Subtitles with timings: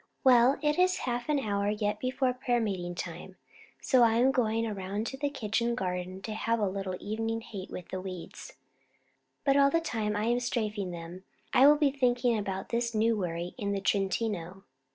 [0.23, 3.35] Well, it is half an hour yet before prayer meeting time,
[3.79, 7.69] so I am going around to the kitchen garden to have a little evening hate
[7.69, 8.53] with the weeds.
[9.43, 13.15] But all the time I am strafing them I will be thinking about this new
[13.15, 14.63] worry in the Trentino.